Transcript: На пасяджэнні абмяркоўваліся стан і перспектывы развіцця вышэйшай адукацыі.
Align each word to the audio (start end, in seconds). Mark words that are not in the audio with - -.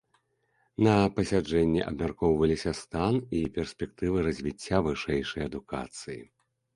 На 0.85 0.93
пасяджэнні 1.17 1.81
абмяркоўваліся 1.89 2.71
стан 2.79 3.19
і 3.41 3.41
перспектывы 3.57 4.17
развіцця 4.29 4.77
вышэйшай 4.89 5.43
адукацыі. 5.49 6.17